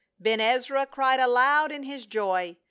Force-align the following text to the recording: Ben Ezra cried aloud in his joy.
Ben 0.19 0.39
Ezra 0.41 0.87
cried 0.87 1.19
aloud 1.19 1.71
in 1.71 1.83
his 1.83 2.07
joy. 2.07 2.57